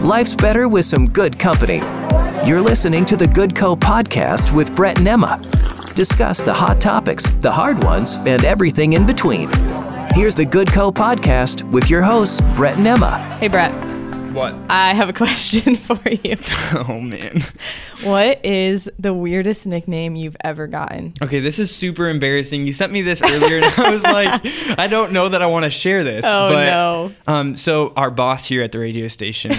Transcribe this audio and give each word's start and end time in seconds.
Life's 0.00 0.34
better 0.34 0.66
with 0.66 0.86
some 0.86 1.06
good 1.10 1.38
company. 1.38 1.76
You're 2.46 2.62
listening 2.62 3.04
to 3.04 3.16
the 3.16 3.28
Good 3.28 3.54
Co 3.54 3.76
podcast 3.76 4.54
with 4.54 4.74
Brett 4.74 4.98
and 4.98 5.06
Emma. 5.06 5.38
Discuss 5.94 6.42
the 6.42 6.54
hot 6.54 6.80
topics, 6.80 7.28
the 7.28 7.52
hard 7.52 7.84
ones, 7.84 8.16
and 8.26 8.42
everything 8.46 8.94
in 8.94 9.04
between. 9.04 9.50
Here's 10.14 10.34
the 10.34 10.46
Good 10.46 10.72
Co 10.72 10.90
podcast 10.90 11.70
with 11.70 11.90
your 11.90 12.00
hosts, 12.00 12.40
Brett 12.54 12.78
and 12.78 12.86
Emma. 12.86 13.18
Hey, 13.38 13.48
Brett. 13.48 13.89
What? 14.32 14.54
I 14.68 14.94
have 14.94 15.08
a 15.08 15.12
question 15.12 15.74
for 15.76 15.98
you. 16.08 16.36
Oh 16.72 17.00
man. 17.00 17.40
What 18.04 18.44
is 18.44 18.88
the 18.98 19.12
weirdest 19.12 19.66
nickname 19.66 20.14
you've 20.14 20.36
ever 20.44 20.66
gotten? 20.68 21.14
Okay, 21.20 21.40
this 21.40 21.58
is 21.58 21.74
super 21.74 22.08
embarrassing. 22.08 22.64
You 22.64 22.72
sent 22.72 22.92
me 22.92 23.02
this 23.02 23.20
earlier, 23.22 23.56
and 23.56 23.64
I 23.64 23.90
was 23.90 24.02
like, 24.04 24.40
I 24.78 24.86
don't 24.86 25.12
know 25.12 25.28
that 25.28 25.42
I 25.42 25.46
want 25.46 25.64
to 25.64 25.70
share 25.70 26.04
this. 26.04 26.24
Oh, 26.26 26.48
but, 26.50 26.64
no. 26.66 27.12
Um, 27.26 27.56
so 27.56 27.92
our 27.96 28.10
boss 28.10 28.46
here 28.46 28.62
at 28.62 28.70
the 28.72 28.78
radio 28.78 29.08
station, 29.08 29.50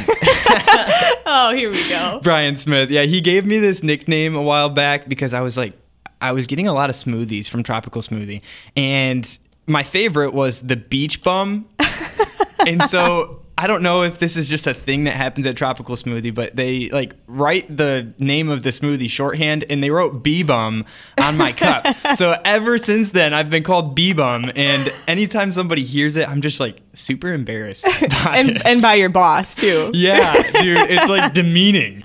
Oh, 1.26 1.54
here 1.56 1.70
we 1.70 1.88
go. 1.90 2.20
Brian 2.24 2.56
Smith, 2.56 2.90
yeah, 2.90 3.04
he 3.04 3.20
gave 3.22 3.46
me 3.46 3.60
this 3.60 3.84
nickname 3.84 4.36
a 4.36 4.42
while 4.42 4.70
back 4.70 5.08
because 5.10 5.34
I 5.34 5.42
was 5.42 5.58
like, 5.58 5.74
I 6.22 6.32
was 6.32 6.48
getting 6.48 6.68
a 6.68 6.74
lot 6.74 6.90
of 6.90 6.96
smoothies 6.96 7.48
from 7.50 7.62
Tropical 7.64 8.02
Smoothie, 8.02 8.42
and 8.78 9.38
my 9.68 9.84
favorite 9.84 10.34
was 10.34 10.62
the 10.62 10.78
Beach 10.78 11.24
Bum, 11.24 11.68
and 12.66 12.82
so. 12.84 13.38
I 13.62 13.68
don't 13.68 13.84
know 13.84 14.02
if 14.02 14.18
this 14.18 14.38
is 14.38 14.50
just 14.50 14.66
a 14.66 14.74
thing 14.74 15.04
that 15.04 15.16
happens 15.16 15.46
at 15.46 15.56
Tropical 15.56 15.96
Smoothie, 15.96 16.34
but 16.34 16.56
they 16.56 16.90
like 16.90 17.14
write 17.28 17.78
the 17.78 18.12
name 18.18 18.50
of 18.50 18.64
the 18.64 18.72
smoothie 18.72 19.08
shorthand 19.08 19.66
and 19.70 19.84
they 19.84 19.92
wrote 19.92 20.24
B 20.24 20.42
Bum 20.42 20.84
on 21.20 21.38
my 21.38 21.52
cup. 21.52 21.86
so 22.16 22.42
ever 22.44 22.80
since 22.80 23.12
then, 23.12 23.36
I've 23.36 23.52
been 23.52 23.62
called 23.62 23.94
B 23.94 24.14
Bum. 24.14 24.52
And 24.56 24.92
anytime 25.08 25.54
somebody 25.54 25.84
hears 25.84 26.16
it, 26.16 26.28
I'm 26.28 26.42
just 26.42 26.60
like 26.60 26.82
super 26.94 27.32
embarrassed. 27.32 27.86
And, 28.32 28.66
and 28.66 28.82
by 28.82 28.94
your 28.96 29.10
boss, 29.10 29.56
too. 29.56 29.92
yeah, 29.96 30.34
dude, 30.34 30.78
it's 30.90 31.10
like 31.10 31.34
demeaning. 31.34 32.04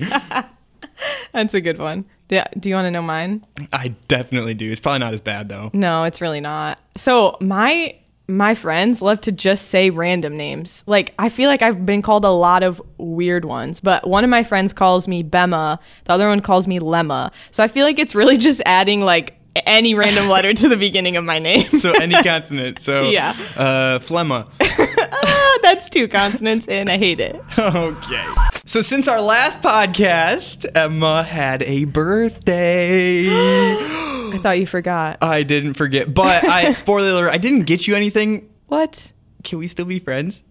That's 1.33 1.55
a 1.55 1.61
good 1.61 1.79
one. 1.79 2.07
Do, 2.29 2.43
do 2.59 2.69
you 2.69 2.75
want 2.75 2.87
to 2.87 2.91
know 2.91 3.03
mine? 3.03 3.45
I 3.73 3.95
definitely 4.09 4.55
do. 4.55 4.71
It's 4.71 4.81
probably 4.81 5.01
not 5.01 5.13
as 5.13 5.21
bad 5.21 5.49
though. 5.49 5.71
No, 5.73 6.05
it's 6.05 6.21
really 6.21 6.41
not. 6.41 6.81
So, 6.97 7.37
my 7.41 7.97
my 8.29 8.55
friends 8.55 9.01
love 9.03 9.21
to 9.23 9.31
just 9.33 9.69
say 9.69 9.91
random 9.91 10.37
names. 10.37 10.83
Like 10.87 11.15
I 11.19 11.29
feel 11.29 11.49
like 11.49 11.63
I've 11.63 11.87
been 11.87 12.03
called 12.03 12.25
a 12.25 12.31
lot 12.31 12.63
of 12.63 12.83
weird 12.99 13.45
ones, 13.45 13.81
but 13.81 14.07
one 14.07 14.25
of 14.25 14.31
my 14.31 14.43
friends 14.43 14.73
calls 14.73 15.07
me 15.07 15.23
Bema, 15.23 15.79
the 16.05 16.13
other 16.13 16.27
one 16.29 16.41
calls 16.41 16.67
me 16.67 16.81
Lemma. 16.81 17.33
So 17.51 17.63
I 17.63 17.69
feel 17.69 17.85
like 17.87 17.99
it's 17.99 18.15
really 18.15 18.37
just 18.49 18.61
adding 18.67 19.01
like 19.03 19.35
any 19.65 19.95
random 19.95 20.29
letter 20.29 20.53
to 20.53 20.69
the 20.69 20.77
beginning 20.77 21.17
of 21.17 21.25
my 21.25 21.39
name. 21.39 21.69
So 21.71 21.93
any 21.93 22.15
consonant. 22.23 22.79
So 22.81 23.11
Yeah. 23.11 23.31
uh, 23.57 23.99
phlegma. 24.01 24.49
Ah, 25.09 25.59
That's 25.63 25.89
two 25.89 26.09
consonants 26.09 26.67
and 26.67 26.91
I 26.91 26.99
hate 26.99 27.21
it. 27.21 27.41
Okay. 27.59 28.25
So 28.65 28.81
since 28.83 29.07
our 29.09 29.21
last 29.21 29.63
podcast, 29.63 30.67
Emma 30.75 31.23
had 31.23 31.63
a 31.63 31.85
birthday. 31.85 33.25
I 34.39 34.43
thought 34.43 34.59
you 34.59 34.67
forgot. 34.67 35.19
I 35.23 35.43
didn't 35.43 35.75
forget, 35.75 36.13
but 36.13 36.45
I 36.45 36.73
spoiler 36.73 37.11
alert, 37.11 37.31
I 37.31 37.39
didn't 37.39 37.63
get 37.63 37.87
you 37.87 37.95
anything. 37.97 38.49
What? 38.67 39.13
Can 39.45 39.59
we 39.59 39.67
still 39.69 39.85
be 39.85 39.99
friends? 39.99 40.43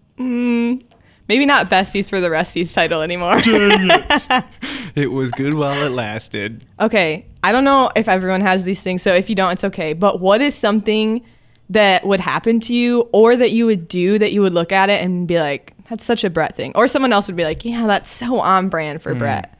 Maybe 1.28 1.44
not 1.44 1.68
besties 1.68 2.08
for 2.08 2.20
the 2.20 2.28
resties 2.28 2.72
title 2.74 3.02
anymore. 3.02 3.40
It 4.96 5.12
was 5.12 5.30
good 5.32 5.52
while 5.52 5.84
it 5.84 5.90
lasted. 5.90 6.64
okay, 6.80 7.26
I 7.42 7.52
don't 7.52 7.64
know 7.64 7.90
if 7.94 8.08
everyone 8.08 8.40
has 8.40 8.64
these 8.64 8.82
things, 8.82 9.02
so 9.02 9.12
if 9.12 9.28
you 9.28 9.36
don't, 9.36 9.52
it's 9.52 9.64
okay. 9.64 9.92
But 9.92 10.20
what 10.20 10.40
is 10.40 10.54
something 10.54 11.22
that 11.68 12.06
would 12.06 12.20
happen 12.20 12.60
to 12.60 12.74
you 12.74 13.02
or 13.12 13.36
that 13.36 13.50
you 13.50 13.66
would 13.66 13.88
do 13.88 14.18
that 14.18 14.32
you 14.32 14.40
would 14.40 14.54
look 14.54 14.72
at 14.72 14.88
it 14.88 15.04
and 15.04 15.28
be 15.28 15.38
like, 15.38 15.74
that's 15.90 16.02
such 16.02 16.24
a 16.24 16.30
Brett 16.30 16.56
thing? 16.56 16.72
Or 16.74 16.88
someone 16.88 17.12
else 17.12 17.26
would 17.26 17.36
be 17.36 17.44
like, 17.44 17.62
yeah, 17.62 17.86
that's 17.86 18.08
so 18.08 18.40
on 18.40 18.70
brand 18.70 19.02
for 19.02 19.14
Brett. 19.14 19.52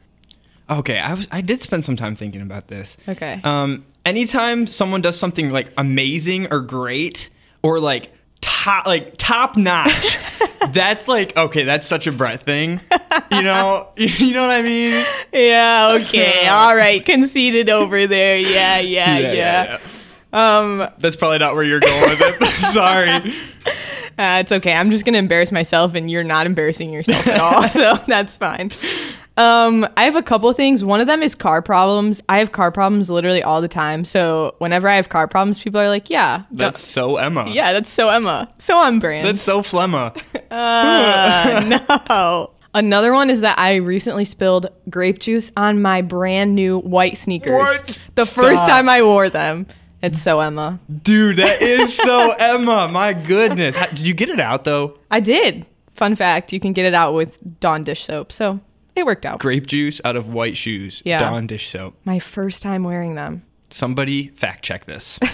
Okay, 0.71 0.97
I 0.97 1.13
was 1.13 1.27
I 1.31 1.41
did 1.41 1.61
spend 1.61 1.85
some 1.85 1.95
time 1.95 2.15
thinking 2.15 2.41
about 2.41 2.67
this. 2.67 2.97
Okay. 3.07 3.39
Um, 3.43 3.85
anytime 4.07 4.67
someone 4.67 5.01
does 5.01 5.19
something 5.19 5.49
like 5.49 5.71
amazing 5.77 6.47
or 6.51 6.61
great 6.61 7.29
or 7.61 7.79
like 7.79 8.13
top 8.41 8.87
like 8.87 9.15
top 9.17 9.57
notch, 9.57 10.17
that's 10.69 11.07
like 11.07 11.35
okay, 11.35 11.63
that's 11.63 11.85
such 11.85 12.07
a 12.07 12.11
Brett 12.11 12.41
thing. 12.41 12.79
You 13.31 13.43
know, 13.43 13.89
you 13.97 14.33
know 14.33 14.41
what 14.41 14.51
I 14.51 14.61
mean? 14.61 15.05
Yeah, 15.33 15.99
okay. 16.01 16.47
All 16.51 16.75
right. 16.75 17.03
Conceded 17.05 17.69
over 17.69 18.07
there. 18.07 18.37
Yeah, 18.37 18.79
yeah, 18.79 19.19
yeah. 19.19 19.79
Um, 20.33 20.89
That's 20.99 21.15
probably 21.15 21.39
not 21.39 21.55
where 21.55 21.63
you're 21.63 21.79
going 21.79 22.09
with 22.09 22.19
it. 22.21 22.43
Sorry. 22.49 23.09
uh, 23.09 24.41
it's 24.41 24.51
okay. 24.51 24.73
I'm 24.73 24.91
just 24.91 25.05
going 25.05 25.13
to 25.13 25.19
embarrass 25.19 25.53
myself 25.53 25.95
and 25.95 26.11
you're 26.11 26.23
not 26.23 26.45
embarrassing 26.45 26.91
yourself 26.91 27.25
at 27.27 27.39
all. 27.39 27.69
so 27.69 27.97
that's 28.07 28.35
fine. 28.35 28.69
Um, 29.37 29.87
I 29.95 30.03
have 30.05 30.15
a 30.15 30.23
couple 30.23 30.51
things. 30.53 30.83
One 30.83 30.99
of 30.99 31.05
them 31.07 31.21
is 31.21 31.35
car 31.35 31.61
problems. 31.61 32.23
I 32.27 32.39
have 32.39 32.51
car 32.51 32.71
problems 32.71 33.09
literally 33.09 33.43
all 33.43 33.61
the 33.61 33.67
time. 33.67 34.03
So 34.03 34.55
whenever 34.57 34.87
I 34.87 34.95
have 34.95 35.09
car 35.09 35.27
problems, 35.27 35.59
people 35.59 35.79
are 35.79 35.87
like, 35.89 36.09
yeah, 36.09 36.43
That's 36.51 36.81
so 36.81 37.17
Emma. 37.17 37.45
yeah, 37.49 37.71
that's 37.73 37.89
so 37.89 38.09
Emma. 38.09 38.51
So 38.57 38.77
on 38.77 38.99
brand. 38.99 39.27
That's 39.27 39.41
so 39.41 39.61
phlegma. 39.61 40.15
no. 42.09 42.51
Another 42.73 43.13
one 43.13 43.29
is 43.29 43.41
that 43.41 43.57
I 43.57 43.75
recently 43.75 44.25
spilled 44.25 44.67
grape 44.89 45.19
juice 45.19 45.51
on 45.57 45.81
my 45.81 46.01
brand 46.01 46.53
new 46.53 46.79
white 46.79 47.17
sneakers. 47.17 47.53
What? 47.57 47.99
The 48.15 48.25
first 48.25 48.67
time 48.67 48.87
I 48.89 49.01
wore 49.01 49.29
them. 49.29 49.67
It's 50.01 50.21
so 50.21 50.39
Emma. 50.41 50.79
Dude, 51.03 51.37
that 51.37 51.61
is 51.61 51.95
so 51.97 52.31
Emma. 52.39 52.87
My 52.87 53.13
goodness. 53.13 53.75
How- 53.75 53.87
did 53.87 54.05
you 54.05 54.13
get 54.13 54.29
it 54.29 54.39
out 54.39 54.63
though? 54.63 54.99
I 55.09 55.19
did. 55.19 55.65
Fun 55.93 56.15
fact, 56.15 56.53
you 56.53 56.59
can 56.59 56.73
get 56.73 56.85
it 56.85 56.93
out 56.93 57.15
with 57.15 57.59
Dawn 57.59 57.83
dish 57.83 58.03
soap. 58.03 58.31
So 58.31 58.59
it 58.97 59.05
worked 59.05 59.25
out. 59.25 59.39
Grape 59.39 59.67
juice 59.67 60.01
out 60.03 60.15
of 60.15 60.29
white 60.33 60.57
shoes. 60.57 61.01
Yeah. 61.05 61.19
Dawn 61.19 61.47
dish 61.47 61.69
soap. 61.69 61.95
My 62.05 62.19
first 62.19 62.61
time 62.61 62.83
wearing 62.83 63.15
them. 63.15 63.43
Somebody 63.69 64.27
fact 64.27 64.63
check 64.63 64.85
this. 64.85 65.19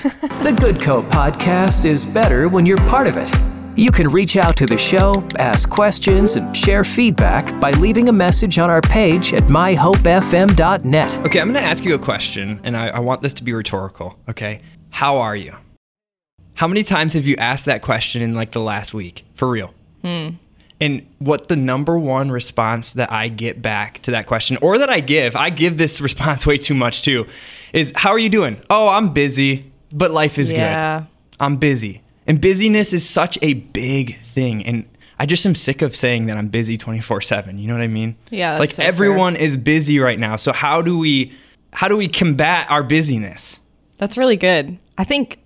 The 0.43 0.55
Good 0.59 0.81
Co 0.81 1.01
podcast 1.03 1.85
is 1.85 2.03
better 2.03 2.49
when 2.49 2.65
you're 2.65 2.77
part 2.79 3.07
of 3.07 3.15
it. 3.15 3.31
You 3.75 3.91
can 3.91 4.09
reach 4.09 4.35
out 4.37 4.57
to 4.57 4.65
the 4.65 4.77
show, 4.77 5.27
ask 5.39 5.69
questions, 5.69 6.35
and 6.35 6.55
share 6.55 6.83
feedback 6.83 7.59
by 7.59 7.71
leaving 7.71 8.09
a 8.09 8.13
message 8.13 8.59
on 8.59 8.69
our 8.69 8.81
page 8.81 9.33
at 9.33 9.43
myhopefm.net. 9.43 11.19
Okay, 11.25 11.39
I'm 11.39 11.51
going 11.51 11.63
to 11.63 11.69
ask 11.69 11.85
you 11.85 11.95
a 11.95 11.99
question, 11.99 12.59
and 12.63 12.75
I, 12.77 12.89
I 12.89 12.99
want 12.99 13.21
this 13.21 13.33
to 13.35 13.43
be 13.43 13.53
rhetorical. 13.53 14.19
Okay. 14.29 14.61
How 14.89 15.17
are 15.17 15.35
you? 15.35 15.55
How 16.55 16.67
many 16.67 16.83
times 16.83 17.13
have 17.13 17.25
you 17.25 17.35
asked 17.37 17.65
that 17.65 17.81
question 17.81 18.21
in 18.21 18.35
like 18.35 18.51
the 18.51 18.61
last 18.61 18.93
week? 18.93 19.25
For 19.33 19.49
real. 19.49 19.73
Hmm. 20.03 20.29
And 20.83 21.07
what 21.19 21.47
the 21.47 21.55
number 21.55 21.97
one 21.97 22.29
response 22.29 22.91
that 22.93 23.09
I 23.09 23.29
get 23.29 23.61
back 23.61 24.01
to 24.01 24.11
that 24.11 24.25
question, 24.27 24.57
or 24.61 24.77
that 24.79 24.89
I 24.89 24.99
give, 24.99 25.33
I 25.33 25.49
give 25.49 25.77
this 25.77 26.01
response 26.01 26.45
way 26.49 26.57
too 26.57 26.73
much 26.73 27.03
too, 27.03 27.25
is 27.71 27.93
How 27.95 28.09
are 28.11 28.19
you 28.19 28.27
doing? 28.29 28.61
Oh, 28.69 28.89
I'm 28.89 29.13
busy, 29.13 29.71
but 29.93 30.11
life 30.11 30.37
is 30.37 30.51
Yeah. 30.51 30.99
good. 30.99 31.07
I'm 31.39 31.55
busy. 31.55 32.01
And 32.27 32.41
busyness 32.41 32.91
is 32.91 33.07
such 33.07 33.37
a 33.41 33.53
big 33.53 34.17
thing. 34.19 34.65
And 34.65 34.83
I 35.19 35.25
just 35.25 35.45
am 35.45 35.55
sick 35.55 35.81
of 35.81 35.95
saying 35.95 36.25
that 36.25 36.35
I'm 36.35 36.49
busy 36.49 36.77
24 36.77 37.21
7. 37.21 37.57
You 37.59 37.67
know 37.67 37.75
what 37.75 37.81
I 37.83 37.87
mean? 37.87 38.17
Yeah, 38.29 38.57
Like 38.59 38.69
so 38.71 38.81
fair. 38.81 38.87
everyone 38.87 39.37
is 39.37 39.55
busy 39.55 39.99
right 39.99 40.19
now. 40.19 40.35
So 40.35 40.51
how 40.51 40.81
do 40.81 40.97
we 40.97 41.31
how 41.71 41.87
do 41.87 41.95
we 41.95 42.09
combat 42.09 42.67
our 42.69 42.83
busyness? 42.83 43.59
That's 43.99 44.17
really 44.17 44.35
good. 44.37 44.77
I 44.97 45.05
think 45.05 45.39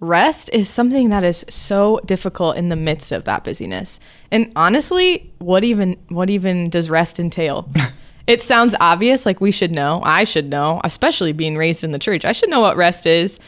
rest 0.00 0.50
is 0.52 0.68
something 0.68 1.10
that 1.10 1.24
is 1.24 1.44
so 1.48 2.00
difficult 2.04 2.56
in 2.56 2.68
the 2.68 2.76
midst 2.76 3.12
of 3.12 3.24
that 3.24 3.44
busyness. 3.44 3.98
And 4.30 4.52
honestly, 4.56 5.32
what 5.38 5.64
even 5.64 5.96
what 6.08 6.30
even 6.30 6.70
does 6.70 6.90
rest 6.90 7.18
entail? 7.18 7.70
it 8.26 8.42
sounds 8.42 8.74
obvious 8.80 9.24
like 9.26 9.40
we 9.40 9.50
should 9.50 9.72
know. 9.72 10.00
I 10.04 10.24
should 10.24 10.48
know, 10.48 10.80
especially 10.84 11.32
being 11.32 11.56
raised 11.56 11.84
in 11.84 11.92
the 11.92 11.98
church. 11.98 12.24
I 12.24 12.32
should 12.32 12.50
know 12.50 12.60
what 12.60 12.76
rest 12.76 13.06
is. 13.06 13.38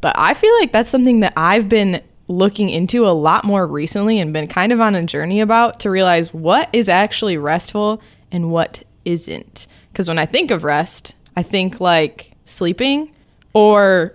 But 0.00 0.14
I 0.16 0.34
feel 0.34 0.54
like 0.60 0.72
that's 0.72 0.90
something 0.90 1.20
that 1.20 1.32
I've 1.36 1.68
been 1.68 2.02
looking 2.28 2.68
into 2.68 3.06
a 3.06 3.10
lot 3.10 3.44
more 3.44 3.66
recently 3.66 4.20
and 4.20 4.32
been 4.32 4.46
kind 4.46 4.70
of 4.70 4.80
on 4.80 4.94
a 4.94 5.02
journey 5.02 5.40
about 5.40 5.80
to 5.80 5.90
realize 5.90 6.32
what 6.32 6.68
is 6.72 6.88
actually 6.88 7.36
restful 7.36 8.00
and 8.30 8.50
what 8.50 8.84
isn't. 9.04 9.66
Because 9.90 10.08
when 10.08 10.18
I 10.18 10.26
think 10.26 10.50
of 10.50 10.62
rest, 10.62 11.14
I 11.36 11.42
think 11.42 11.80
like 11.80 12.32
sleeping 12.44 13.12
or 13.54 14.14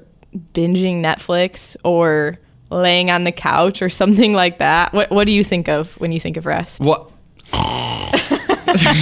binging 0.54 1.02
Netflix 1.02 1.76
or 1.84 2.40
laying 2.70 3.12
on 3.12 3.24
the 3.24 3.32
couch 3.32 3.82
or 3.82 3.90
something 3.90 4.34
like 4.44 4.58
that. 4.60 4.94
What 4.94 5.12
what 5.12 5.26
do 5.26 5.32
you 5.32 5.44
think 5.44 5.68
of 5.70 6.00
when 6.00 6.12
you 6.12 6.20
think 6.20 6.38
of 6.38 6.46
rest? 6.46 6.82
What 6.82 7.10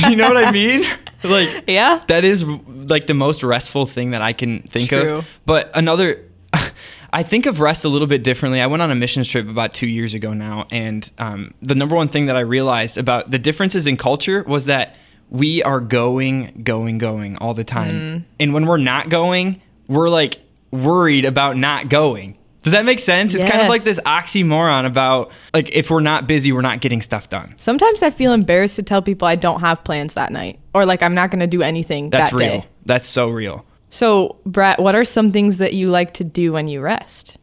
You 0.10 0.16
know 0.16 0.28
what 0.30 0.38
I 0.44 0.52
mean? 0.52 0.84
Like 1.24 1.64
Yeah? 1.68 2.04
that 2.08 2.26
is 2.26 2.44
like 2.44 3.08
the 3.08 3.14
most 3.14 3.44
restful 3.44 3.86
thing 3.86 4.12
that 4.12 4.22
I 4.22 4.32
can 4.32 4.62
think 4.64 4.90
True. 4.90 5.18
of. 5.18 5.30
But 5.46 5.72
another 5.76 6.26
I 7.14 7.24
think 7.24 7.46
of 7.46 7.60
rest 7.60 7.86
a 7.86 7.90
little 7.90 8.08
bit 8.08 8.24
differently. 8.24 8.62
I 8.62 8.68
went 8.68 8.82
on 8.82 8.92
a 8.92 8.96
missions 8.96 9.28
trip 9.28 9.48
about 9.48 9.74
two 9.74 9.88
years 9.88 10.14
ago 10.14 10.34
now, 10.34 10.68
and 10.72 11.10
um, 11.18 11.54
the 11.62 11.76
number 11.76 11.94
one 11.96 12.08
thing 12.08 12.28
that 12.28 12.38
I 12.38 12.40
realized 12.42 12.98
about 12.98 13.32
the 13.32 13.40
differences 13.40 13.86
in 13.86 13.98
culture 13.98 14.44
was 14.44 14.66
that 14.66 14.96
we 15.30 15.62
are 15.64 15.82
going, 15.82 16.62
going, 16.64 16.98
going 16.98 17.38
all 17.38 17.54
the 17.54 17.64
time. 17.66 18.26
And 18.40 18.54
when 18.54 18.66
we're 18.66 18.78
not 18.78 19.10
going, 19.10 19.62
we're 19.88 20.10
like 20.10 20.40
worried 20.72 21.26
about 21.26 21.58
not 21.58 21.90
going. 21.90 22.38
Does 22.64 22.74
that 22.74 22.86
make 22.86 23.00
sense? 23.00 23.34
It's 23.34 23.44
kind 23.44 23.62
of 23.62 23.70
like 23.70 23.84
this 23.84 24.00
oxymoron 24.02 24.86
about 24.86 25.32
like 25.54 25.70
if 25.72 25.90
we're 25.90 26.00
not 26.00 26.28
busy, 26.28 26.52
we're 26.52 26.62
not 26.62 26.80
getting 26.80 27.02
stuff 27.02 27.28
done. 27.28 27.56
Sometimes 27.58 28.04
I 28.04 28.12
feel 28.12 28.34
embarrassed 28.34 28.76
to 28.76 28.84
tell 28.84 29.02
people 29.02 29.28
I 29.28 29.36
don't 29.36 29.62
have 29.62 29.84
plans 29.84 30.14
that 30.14 30.32
night 30.32 30.60
or 30.74 30.86
like 30.86 31.02
I'm 31.02 31.16
not 31.16 31.32
going 31.32 31.40
to 31.40 31.48
do 31.48 31.64
anything 31.64 32.12
That's 32.12 32.30
that 32.30 32.38
real. 32.38 32.62
day. 32.62 32.66
That's 32.86 33.08
so 33.08 33.30
real. 33.30 33.66
So, 33.90 34.38
Brett, 34.46 34.80
what 34.80 34.96
are 34.96 35.04
some 35.04 35.32
things 35.32 35.58
that 35.58 35.74
you 35.74 35.88
like 35.88 36.14
to 36.16 36.24
do 36.24 36.54
when 36.54 36.68
you 36.68 36.82
rest? 36.82 37.38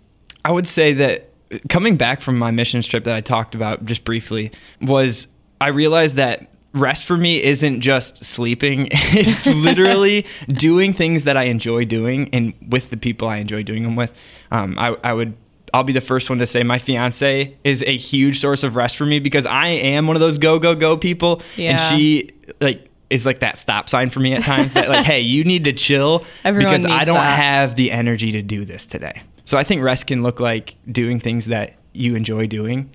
I 0.45 0.53
would 0.53 0.69
say 0.69 0.93
that 0.95 1.31
uh, 1.53 1.59
coming 1.69 1.97
back 1.97 2.21
from 2.21 2.39
my 2.39 2.53
mission 2.53 2.81
trip 2.83 3.05
that 3.05 3.15
I 3.15 3.21
talked 3.21 3.55
about 3.57 3.85
just 3.85 4.05
briefly 4.05 4.53
was 4.81 5.27
I 5.61 5.69
realized 5.69 6.17
that 6.17 6.49
rest 6.73 7.05
for 7.05 7.17
me 7.17 7.43
isn't 7.43 7.81
just 7.81 8.25
sleeping. 8.25 8.89
It's 9.11 9.47
literally 9.47 10.27
doing 10.49 10.93
things 10.93 11.25
that 11.25 11.37
I 11.37 11.45
enjoy 11.45 11.85
doing 11.85 12.29
and 12.33 12.53
with 12.69 12.91
the 12.91 12.97
people 12.97 13.29
I 13.29 13.39
enjoy 13.39 13.63
doing 13.63 13.83
them 13.83 13.97
with. 13.97 14.13
Um, 14.51 14.79
I, 14.79 14.97
I 15.03 15.13
would. 15.15 15.35
I'll 15.75 15.85
be 15.85 15.93
the 15.93 16.01
first 16.01 16.31
one 16.31 16.39
to 16.39 16.47
say 16.47 16.63
my 16.63 16.79
fiance 16.79 17.55
is 17.63 17.83
a 17.87 17.95
huge 17.97 18.41
source 18.41 18.65
of 18.65 18.75
rest 18.75 18.97
for 18.97 19.05
me 19.05 19.19
because 19.19 19.45
I 19.45 19.69
am 19.69 20.07
one 20.07 20.17
of 20.17 20.21
those 20.21 20.39
go 20.39 20.59
go 20.59 20.75
go 20.75 20.97
people, 20.97 21.43
Yeah. 21.57 21.73
and 21.73 21.81
she 21.81 22.31
like 22.61 22.89
is 23.11 23.27
like 23.27 23.41
that 23.41 23.59
stop 23.59 23.89
sign 23.89 24.09
for 24.11 24.21
me 24.21 24.33
at 24.35 24.45
times. 24.45 24.75
that 24.75 24.89
like, 24.89 25.05
hey, 25.13 25.21
you 25.21 25.45
need 25.45 25.65
to 25.65 25.73
chill 25.75 26.25
Everyone 26.45 26.71
because 26.73 26.87
I 26.87 27.05
don't 27.05 27.17
that. 27.17 27.39
have 27.39 27.77
the 27.77 27.91
energy 27.93 28.33
to 28.33 28.41
do 28.43 28.65
this 28.65 28.87
today. 28.87 29.23
So 29.45 29.57
I 29.59 29.65
think 29.65 29.83
rest 29.83 30.07
can 30.07 30.23
look 30.23 30.41
like 30.41 30.75
doing 30.91 31.21
things 31.21 31.47
that 31.47 31.75
you 31.93 32.15
enjoy 32.15 32.47
doing. 32.47 32.91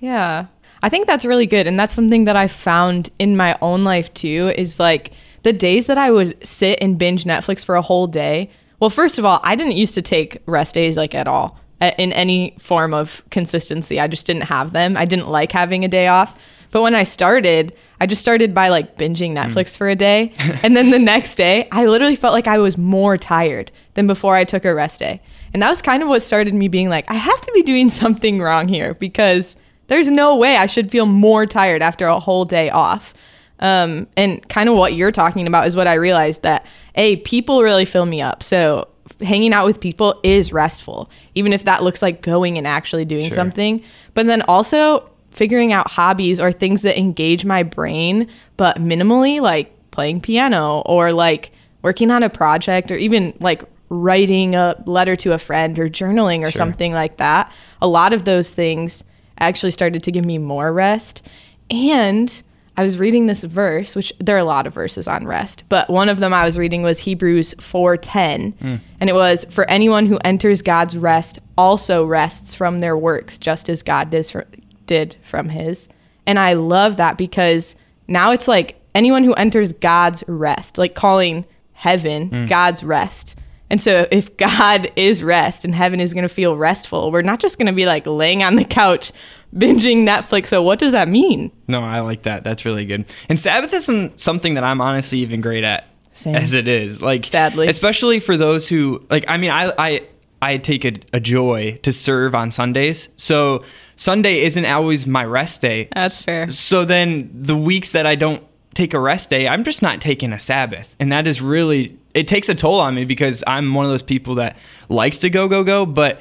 Yeah. 0.00 0.46
I 0.86 0.88
think 0.88 1.08
that's 1.08 1.24
really 1.24 1.48
good. 1.48 1.66
And 1.66 1.76
that's 1.76 1.92
something 1.92 2.26
that 2.26 2.36
I 2.36 2.46
found 2.46 3.10
in 3.18 3.36
my 3.36 3.58
own 3.60 3.82
life 3.82 4.14
too 4.14 4.52
is 4.54 4.78
like 4.78 5.10
the 5.42 5.52
days 5.52 5.88
that 5.88 5.98
I 5.98 6.12
would 6.12 6.46
sit 6.46 6.78
and 6.80 6.96
binge 6.96 7.24
Netflix 7.24 7.64
for 7.64 7.74
a 7.74 7.82
whole 7.82 8.06
day. 8.06 8.50
Well, 8.78 8.88
first 8.88 9.18
of 9.18 9.24
all, 9.24 9.40
I 9.42 9.56
didn't 9.56 9.72
used 9.72 9.94
to 9.94 10.02
take 10.02 10.40
rest 10.46 10.76
days 10.76 10.96
like 10.96 11.12
at 11.12 11.26
all 11.26 11.58
in 11.80 12.12
any 12.12 12.54
form 12.60 12.94
of 12.94 13.24
consistency. 13.30 13.98
I 13.98 14.06
just 14.06 14.26
didn't 14.26 14.44
have 14.44 14.72
them. 14.72 14.96
I 14.96 15.06
didn't 15.06 15.26
like 15.26 15.50
having 15.50 15.84
a 15.84 15.88
day 15.88 16.06
off. 16.06 16.38
But 16.70 16.82
when 16.82 16.94
I 16.94 17.02
started, 17.02 17.72
I 18.00 18.06
just 18.06 18.20
started 18.20 18.54
by 18.54 18.68
like 18.68 18.96
binging 18.96 19.30
hmm. 19.32 19.38
Netflix 19.38 19.76
for 19.76 19.88
a 19.88 19.96
day. 19.96 20.34
and 20.62 20.76
then 20.76 20.90
the 20.90 21.00
next 21.00 21.34
day, 21.34 21.66
I 21.72 21.86
literally 21.86 22.14
felt 22.14 22.32
like 22.32 22.46
I 22.46 22.58
was 22.58 22.78
more 22.78 23.18
tired 23.18 23.72
than 23.94 24.06
before 24.06 24.36
I 24.36 24.44
took 24.44 24.64
a 24.64 24.72
rest 24.72 25.00
day. 25.00 25.20
And 25.52 25.60
that 25.62 25.68
was 25.68 25.82
kind 25.82 26.04
of 26.04 26.08
what 26.08 26.22
started 26.22 26.54
me 26.54 26.68
being 26.68 26.88
like, 26.90 27.10
I 27.10 27.14
have 27.14 27.40
to 27.40 27.50
be 27.52 27.64
doing 27.64 27.90
something 28.02 28.38
wrong 28.38 28.68
here 28.68 28.94
because 28.94 29.56
there's 29.88 30.10
no 30.10 30.36
way 30.36 30.56
I 30.56 30.66
should 30.66 30.90
feel 30.90 31.06
more 31.06 31.46
tired 31.46 31.82
after 31.82 32.06
a 32.06 32.18
whole 32.20 32.44
day 32.44 32.70
off. 32.70 33.14
Um, 33.58 34.06
and 34.16 34.46
kind 34.48 34.68
of 34.68 34.76
what 34.76 34.94
you're 34.94 35.12
talking 35.12 35.46
about 35.46 35.66
is 35.66 35.74
what 35.76 35.86
I 35.86 35.94
realized 35.94 36.42
that 36.42 36.66
a 36.94 37.16
people 37.16 37.62
really 37.62 37.84
fill 37.86 38.04
me 38.06 38.20
up. 38.20 38.42
So 38.42 38.88
hanging 39.22 39.52
out 39.54 39.64
with 39.64 39.80
people 39.80 40.20
is 40.22 40.52
restful, 40.52 41.10
even 41.34 41.52
if 41.52 41.64
that 41.64 41.82
looks 41.82 42.02
like 42.02 42.20
going 42.20 42.58
and 42.58 42.66
actually 42.66 43.04
doing 43.06 43.28
Sure. 43.28 43.34
something. 43.34 43.82
But 44.14 44.26
then 44.26 44.42
also 44.42 45.08
figuring 45.30 45.72
out 45.72 45.90
hobbies 45.92 46.38
or 46.40 46.52
things 46.52 46.82
that 46.82 46.98
engage 46.98 47.44
my 47.44 47.62
brain, 47.62 48.26
but 48.56 48.78
minimally, 48.78 49.40
like 49.40 49.72
playing 49.90 50.20
piano 50.20 50.80
or 50.84 51.12
like 51.12 51.50
working 51.82 52.10
on 52.10 52.22
a 52.22 52.28
project 52.28 52.90
or 52.90 52.96
even 52.96 53.32
like 53.40 53.62
writing 53.88 54.54
a 54.54 54.74
letter 54.86 55.14
to 55.16 55.32
a 55.32 55.38
friend 55.38 55.78
or 55.78 55.88
journaling 55.88 56.40
or 56.40 56.50
Sure. 56.50 56.58
something 56.58 56.92
like 56.92 57.18
that. 57.18 57.50
A 57.80 57.86
lot 57.86 58.12
of 58.12 58.24
those 58.24 58.50
things 58.52 59.04
actually 59.38 59.70
started 59.70 60.02
to 60.02 60.12
give 60.12 60.24
me 60.24 60.38
more 60.38 60.72
rest. 60.72 61.26
And 61.70 62.42
I 62.76 62.82
was 62.82 62.98
reading 62.98 63.26
this 63.26 63.42
verse, 63.42 63.96
which 63.96 64.12
there 64.18 64.36
are 64.36 64.40
a 64.40 64.44
lot 64.44 64.66
of 64.66 64.74
verses 64.74 65.08
on 65.08 65.26
rest, 65.26 65.64
but 65.68 65.88
one 65.88 66.10
of 66.10 66.18
them 66.18 66.34
I 66.34 66.44
was 66.44 66.58
reading 66.58 66.82
was 66.82 67.00
Hebrews 67.00 67.54
4:10, 67.54 68.52
hmm. 68.58 68.76
and 69.00 69.08
it 69.08 69.14
was 69.14 69.46
for 69.48 69.68
anyone 69.70 70.06
who 70.06 70.18
enters 70.24 70.60
God's 70.60 70.96
rest 70.96 71.38
also 71.56 72.04
rests 72.04 72.52
from 72.52 72.80
their 72.80 72.96
works 72.96 73.38
just 73.38 73.70
as 73.70 73.82
God 73.82 74.10
did, 74.10 75.16
from 75.22 75.48
his. 75.48 75.88
And 76.26 76.38
I 76.38 76.52
love 76.52 76.98
that 76.98 77.16
because 77.16 77.76
now 78.08 78.32
it's 78.32 78.46
like 78.46 78.78
anyone 78.94 79.24
who 79.24 79.32
enters 79.34 79.72
God's 79.72 80.22
rest, 80.28 80.76
like 80.76 80.94
calling 80.94 81.46
heaven 81.72 82.28
hmm. 82.28 82.44
God's 82.44 82.84
rest. 82.84 83.36
And 83.70 83.80
so 83.80 84.06
if 84.10 84.36
God 84.36 84.90
is 84.96 85.22
rest 85.22 85.64
and 85.64 85.74
heaven 85.74 86.00
is 86.00 86.14
going 86.14 86.22
to 86.22 86.28
feel 86.28 86.56
restful, 86.56 87.10
we're 87.10 87.22
not 87.22 87.40
just 87.40 87.58
going 87.58 87.66
to 87.66 87.72
be 87.72 87.86
like 87.86 88.06
laying 88.06 88.42
on 88.42 88.56
the 88.56 88.64
couch 88.64 89.12
binging 89.54 90.06
Netflix. 90.06 90.48
So 90.48 90.62
what 90.62 90.78
does 90.78 90.92
that 90.92 91.08
mean? 91.08 91.50
No, 91.68 91.82
I 91.82 92.00
like 92.00 92.22
that. 92.22 92.44
That's 92.44 92.64
really 92.64 92.84
good. 92.84 93.04
And 93.28 93.38
Sabbath 93.38 93.72
isn't 93.72 94.20
something 94.20 94.54
that 94.54 94.64
I'm 94.64 94.80
honestly 94.80 95.18
even 95.20 95.40
great 95.40 95.64
at 95.64 95.86
Same. 96.12 96.34
as 96.34 96.54
it 96.54 96.68
is. 96.68 97.02
Like 97.02 97.24
Sadly. 97.24 97.68
especially 97.68 98.20
for 98.20 98.36
those 98.36 98.68
who 98.68 99.04
like 99.10 99.24
I 99.28 99.36
mean 99.36 99.50
I 99.50 99.72
I 99.78 100.06
I 100.42 100.58
take 100.58 100.84
a, 100.84 100.92
a 101.12 101.20
joy 101.20 101.78
to 101.82 101.92
serve 101.92 102.34
on 102.34 102.50
Sundays. 102.50 103.08
So 103.16 103.64
Sunday 103.96 104.40
isn't 104.40 104.66
always 104.66 105.06
my 105.06 105.24
rest 105.24 105.62
day. 105.62 105.88
That's 105.94 106.22
fair. 106.22 106.48
So 106.50 106.84
then 106.84 107.30
the 107.32 107.56
weeks 107.56 107.92
that 107.92 108.06
I 108.06 108.14
don't 108.14 108.42
take 108.74 108.92
a 108.92 109.00
rest 109.00 109.30
day, 109.30 109.48
I'm 109.48 109.64
just 109.64 109.80
not 109.80 110.00
taking 110.02 110.32
a 110.32 110.38
Sabbath. 110.38 110.94
And 111.00 111.10
that 111.10 111.26
is 111.26 111.40
really 111.40 111.98
it 112.16 112.26
takes 112.28 112.48
a 112.48 112.54
toll 112.54 112.80
on 112.80 112.94
me 112.94 113.04
because 113.04 113.44
I'm 113.46 113.72
one 113.74 113.84
of 113.84 113.90
those 113.90 114.02
people 114.02 114.36
that 114.36 114.56
likes 114.88 115.18
to 115.20 115.30
go 115.30 115.46
go 115.48 115.62
go, 115.62 115.86
but 115.86 116.20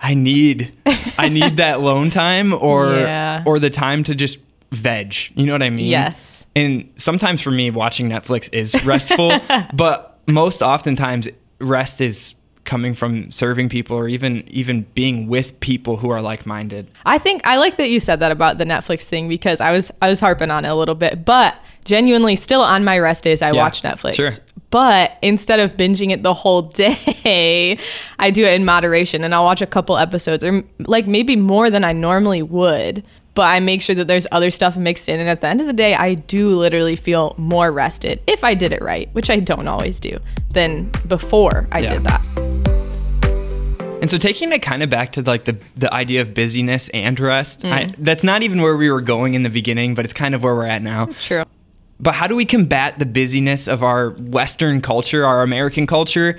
I 0.00 0.14
need 0.14 0.72
I 1.18 1.28
need 1.38 1.58
that 1.58 1.80
lone 1.80 2.10
time 2.10 2.52
or 2.54 2.94
Yeah. 2.94 3.42
or 3.46 3.58
the 3.58 3.70
time 3.70 4.04
to 4.04 4.14
just 4.14 4.38
veg. 4.70 5.14
You 5.34 5.46
know 5.46 5.52
what 5.52 5.62
I 5.62 5.70
mean? 5.70 5.86
Yes. 5.90 6.46
And 6.56 6.90
sometimes 6.96 7.42
for 7.42 7.50
me 7.50 7.70
watching 7.70 8.08
Netflix 8.08 8.48
is 8.52 8.82
restful, 8.84 9.32
but 9.74 10.18
most 10.26 10.62
oftentimes 10.62 11.28
rest 11.60 12.00
is 12.00 12.34
coming 12.64 12.94
from 12.94 13.28
serving 13.30 13.68
people 13.68 13.96
or 13.96 14.06
even 14.08 14.44
even 14.48 14.82
being 14.94 15.26
with 15.26 15.58
people 15.58 15.96
who 15.96 16.10
are 16.10 16.22
like-minded. 16.22 16.88
I 17.04 17.18
think 17.18 17.44
I 17.44 17.56
like 17.58 17.76
that 17.76 17.88
you 17.90 17.98
said 18.00 18.20
that 18.20 18.30
about 18.30 18.58
the 18.58 18.64
Netflix 18.64 19.02
thing 19.02 19.28
because 19.28 19.60
I 19.60 19.72
was 19.72 19.90
I 20.00 20.08
was 20.08 20.20
harping 20.20 20.50
on 20.50 20.64
it 20.64 20.68
a 20.68 20.74
little 20.74 20.94
bit, 20.94 21.24
but 21.24 21.56
genuinely 21.84 22.36
still 22.36 22.62
on 22.62 22.84
my 22.84 22.98
rest 22.98 23.24
days 23.24 23.42
I 23.42 23.48
Yeah, 23.52 23.62
watch 23.62 23.82
Netflix. 23.82 24.14
sure. 24.14 24.30
But 24.70 25.18
instead 25.20 25.60
of 25.60 25.76
binging 25.76 26.12
it 26.12 26.22
the 26.22 26.32
whole 26.32 26.62
day, 26.84 27.78
I 28.18 28.30
do 28.30 28.44
it 28.44 28.54
in 28.54 28.64
moderation 28.64 29.22
and 29.24 29.34
I'll 29.34 29.44
watch 29.44 29.60
a 29.62 29.66
couple 29.66 29.98
episodes 29.98 30.42
or 30.44 30.62
like 30.80 31.06
maybe 31.06 31.36
more 31.36 31.68
than 31.70 31.84
I 31.84 31.92
normally 31.92 32.42
would. 32.42 33.04
But 33.34 33.42
I 33.46 33.60
make 33.60 33.80
sure 33.80 33.94
that 33.94 34.08
there's 34.08 34.26
other 34.30 34.50
stuff 34.50 34.76
mixed 34.76 35.08
in. 35.08 35.18
And 35.18 35.28
at 35.28 35.40
the 35.40 35.46
end 35.46 35.60
of 35.62 35.66
the 35.66 35.72
day, 35.72 35.94
I 35.94 36.14
do 36.14 36.58
literally 36.58 36.96
feel 36.96 37.34
more 37.38 37.72
rested 37.72 38.20
if 38.26 38.44
I 38.44 38.52
did 38.54 38.72
it 38.72 38.82
right, 38.82 39.08
which 39.14 39.30
I 39.30 39.40
don't 39.40 39.66
always 39.68 39.98
do, 40.00 40.18
than 40.52 40.90
before 41.08 41.66
I 41.72 41.78
Yeah. 41.80 41.94
did 41.94 42.04
that. 42.04 42.20
And 44.02 44.10
so 44.10 44.18
taking 44.18 44.52
it 44.52 44.60
kind 44.62 44.82
of 44.82 44.90
back 44.90 45.12
to 45.12 45.22
like 45.22 45.44
the 45.44 45.56
the 45.76 45.92
idea 45.94 46.20
of 46.22 46.34
busyness 46.34 46.88
and 46.90 47.18
rest, 47.20 47.64
I, 47.64 47.84
Mm. 47.84 47.94
that's 47.98 48.24
not 48.24 48.42
even 48.42 48.60
where 48.60 48.76
we 48.76 48.90
were 48.90 49.00
going 49.00 49.34
in 49.34 49.44
the 49.44 49.50
beginning, 49.50 49.94
but 49.94 50.04
it's 50.04 50.12
kind 50.14 50.34
of 50.34 50.42
where 50.42 50.54
we're 50.54 50.66
at 50.66 50.82
now. 50.82 51.08
True. 51.22 51.44
But 52.02 52.14
how 52.14 52.26
do 52.26 52.34
we 52.34 52.44
combat 52.44 52.98
the 52.98 53.06
busyness 53.06 53.68
of 53.68 53.82
our 53.82 54.10
Western 54.10 54.80
culture, 54.80 55.24
our 55.24 55.42
American 55.42 55.86
culture, 55.86 56.38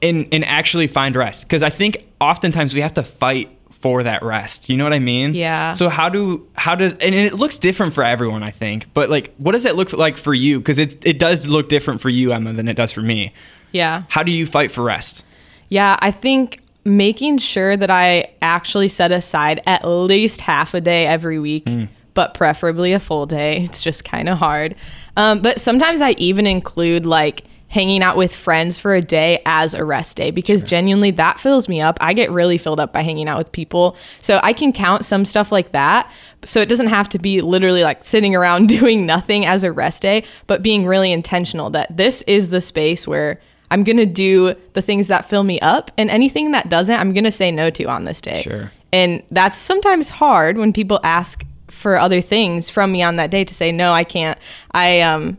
and 0.00 0.28
and 0.32 0.44
actually 0.44 0.86
find 0.86 1.16
rest? 1.16 1.42
Because 1.42 1.62
I 1.62 1.70
think 1.70 2.06
oftentimes 2.20 2.72
we 2.72 2.80
have 2.80 2.94
to 2.94 3.02
fight 3.02 3.50
for 3.70 4.04
that 4.04 4.22
rest. 4.22 4.68
You 4.68 4.76
know 4.76 4.84
what 4.84 4.92
I 4.92 5.00
mean? 5.00 5.34
Yeah. 5.34 5.72
So 5.72 5.88
how 5.88 6.08
do 6.08 6.46
how 6.54 6.76
does 6.76 6.94
and 6.94 7.14
it 7.14 7.34
looks 7.34 7.58
different 7.58 7.94
for 7.94 8.04
everyone, 8.04 8.44
I 8.44 8.50
think. 8.50 8.86
But 8.94 9.10
like, 9.10 9.34
what 9.38 9.52
does 9.52 9.64
it 9.64 9.74
look 9.74 9.92
like 9.92 10.16
for 10.16 10.32
you? 10.32 10.60
Because 10.60 10.78
it's 10.78 10.96
it 11.04 11.18
does 11.18 11.48
look 11.48 11.68
different 11.68 12.00
for 12.00 12.08
you, 12.08 12.32
Emma, 12.32 12.52
than 12.52 12.68
it 12.68 12.74
does 12.74 12.92
for 12.92 13.02
me. 13.02 13.32
Yeah. 13.72 14.04
How 14.08 14.22
do 14.22 14.30
you 14.30 14.46
fight 14.46 14.70
for 14.70 14.82
rest? 14.82 15.24
Yeah, 15.68 15.98
I 16.00 16.12
think 16.12 16.60
making 16.84 17.38
sure 17.38 17.76
that 17.76 17.90
I 17.90 18.30
actually 18.40 18.88
set 18.88 19.10
aside 19.10 19.62
at 19.66 19.84
least 19.84 20.42
half 20.42 20.74
a 20.74 20.80
day 20.80 21.06
every 21.06 21.38
week, 21.38 21.64
mm. 21.64 21.88
But 22.14 22.34
preferably 22.34 22.92
a 22.92 23.00
full 23.00 23.26
day. 23.26 23.62
It's 23.62 23.82
just 23.82 24.04
kind 24.04 24.28
of 24.28 24.38
hard. 24.38 24.74
Um, 25.16 25.40
but 25.40 25.60
sometimes 25.60 26.00
I 26.00 26.12
even 26.12 26.46
include 26.46 27.06
like 27.06 27.44
hanging 27.72 28.02
out 28.02 28.18
with 28.18 28.34
friends 28.36 28.78
for 28.78 28.94
a 28.94 29.00
day 29.00 29.40
as 29.46 29.72
a 29.72 29.82
rest 29.82 30.18
day 30.18 30.30
because 30.30 30.62
genuinely 30.62 31.10
that 31.10 31.40
fills 31.40 31.70
me 31.70 31.80
up. 31.80 31.96
I 32.02 32.12
get 32.12 32.30
really 32.30 32.58
filled 32.58 32.78
up 32.78 32.92
by 32.92 33.00
hanging 33.00 33.28
out 33.28 33.38
with 33.38 33.50
people. 33.50 33.96
So 34.18 34.40
I 34.42 34.52
can 34.52 34.74
count 34.74 35.06
some 35.06 35.24
stuff 35.24 35.50
like 35.50 35.72
that. 35.72 36.12
So 36.44 36.60
it 36.60 36.68
doesn't 36.68 36.88
have 36.88 37.08
to 37.10 37.18
be 37.18 37.40
literally 37.40 37.82
like 37.82 38.04
sitting 38.04 38.36
around 38.36 38.68
doing 38.80 39.06
nothing 39.06 39.46
as 39.46 39.64
a 39.64 39.72
rest 39.72 40.02
day, 40.02 40.24
but 40.46 40.62
being 40.62 40.84
really 40.84 41.12
intentional 41.12 41.70
that 41.70 41.96
this 41.96 42.20
is 42.26 42.50
the 42.50 42.60
space 42.60 43.08
where 43.08 43.40
I'm 43.70 43.84
going 43.84 43.96
to 43.96 44.04
do 44.06 44.54
the 44.74 44.82
things 44.82 45.08
that 45.08 45.24
fill 45.24 45.42
me 45.42 45.58
up 45.60 45.90
and 45.96 46.10
anything 46.10 46.52
that 46.52 46.68
doesn't, 46.68 46.94
I'm 46.94 47.14
going 47.14 47.24
to 47.24 47.32
say 47.32 47.50
no 47.50 47.70
to 47.70 47.84
on 47.84 48.04
this 48.04 48.20
day. 48.20 48.42
Sure. 48.42 48.70
And 48.92 49.22
that's 49.30 49.56
sometimes 49.56 50.10
hard 50.10 50.58
when 50.58 50.74
people 50.74 51.00
ask 51.02 51.46
for 51.82 51.96
other 51.96 52.20
things 52.20 52.70
from 52.70 52.92
me 52.92 53.02
on 53.02 53.16
that 53.16 53.30
day 53.30 53.44
to 53.44 53.52
say 53.52 53.72
no, 53.72 53.92
I 53.92 54.04
can't. 54.04 54.38
I 54.70 55.00
um 55.02 55.36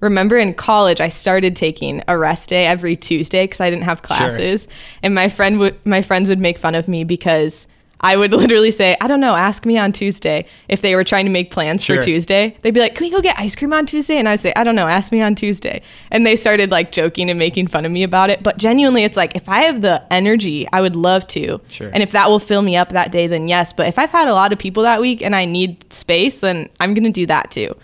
remember 0.00 0.36
in 0.36 0.52
college 0.54 1.00
I 1.00 1.08
started 1.08 1.56
taking 1.56 2.04
a 2.06 2.16
rest 2.18 2.50
day 2.50 2.66
every 2.66 2.94
Tuesday 2.96 3.46
cuz 3.46 3.60
I 3.60 3.70
didn't 3.70 3.84
have 3.84 4.02
classes 4.02 4.68
and 5.02 5.14
my 5.14 5.28
friend 5.28 5.58
would 5.58 5.84
my 5.86 6.02
friends 6.02 6.28
would 6.28 6.38
make 6.38 6.58
fun 6.58 6.74
of 6.74 6.86
me 6.86 7.02
because 7.02 7.66
I 8.06 8.16
would 8.16 8.32
literally 8.42 8.70
say, 8.70 8.96
I 9.00 9.08
don't 9.08 9.18
know, 9.20 9.34
ask 9.34 9.66
me 9.66 9.76
on 9.78 9.90
Tuesday. 9.90 10.46
If 10.68 10.80
they 10.80 10.94
were 10.94 11.02
trying 11.02 11.24
to 11.24 11.30
make 11.30 11.50
plans 11.50 11.82
Sure. 11.82 11.96
for 11.96 12.02
Tuesday, 12.02 12.56
they'd 12.62 12.72
be 12.72 12.78
like, 12.78 12.94
Can 12.94 13.04
we 13.04 13.10
go 13.10 13.20
get 13.20 13.36
ice 13.36 13.56
cream 13.56 13.72
on 13.72 13.84
Tuesday? 13.84 14.16
And 14.16 14.28
I'd 14.28 14.38
say, 14.40 14.52
I 14.54 14.62
don't 14.62 14.76
know, 14.76 14.86
ask 14.86 15.10
me 15.10 15.20
on 15.20 15.34
Tuesday. 15.34 15.82
And 16.12 16.24
they 16.24 16.36
started 16.36 16.70
like 16.70 16.92
joking 16.92 17.30
and 17.30 17.38
making 17.38 17.66
fun 17.66 17.84
of 17.84 17.90
me 17.90 18.04
about 18.04 18.30
it. 18.30 18.44
But 18.44 18.58
genuinely, 18.58 19.02
it's 19.02 19.16
like, 19.16 19.34
if 19.34 19.48
I 19.48 19.62
have 19.62 19.80
the 19.80 20.04
energy, 20.12 20.68
I 20.72 20.80
would 20.80 20.94
love 20.94 21.26
to. 21.28 21.60
Sure. 21.68 21.90
And 21.92 22.02
if 22.02 22.12
that 22.12 22.30
will 22.30 22.38
fill 22.38 22.62
me 22.62 22.76
up 22.76 22.90
that 22.90 23.10
day, 23.10 23.26
then 23.26 23.48
yes. 23.48 23.72
But 23.72 23.88
if 23.88 23.98
I've 23.98 24.12
had 24.12 24.28
a 24.28 24.34
lot 24.34 24.52
of 24.52 24.58
people 24.60 24.84
that 24.84 25.00
week 25.00 25.20
and 25.20 25.34
I 25.34 25.44
need 25.44 25.92
space, 25.92 26.38
then 26.40 26.68
I'm 26.78 26.94
going 26.94 27.04
to 27.04 27.10
do 27.10 27.26
that 27.26 27.50
too. 27.50 27.74